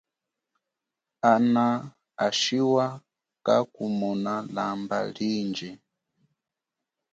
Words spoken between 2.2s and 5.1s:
ashiwa kakumona lamba